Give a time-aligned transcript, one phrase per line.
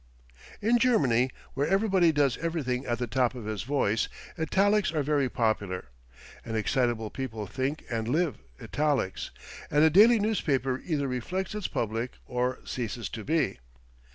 [0.63, 5.29] In Germany, where everybody does everything at the top of his voice, italics are very
[5.29, 5.89] popular.
[6.43, 9.29] An excitable people think and live italics,
[9.69, 13.59] and a daily newspaper either reflects its public or ceases to be.